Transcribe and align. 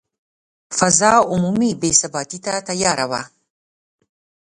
فضا 0.77 1.11
عمومي 1.31 1.71
بې 1.81 1.89
ثباتي 2.01 2.39
ته 2.45 2.53
تیاره 2.67 3.05
وه. 3.11 3.21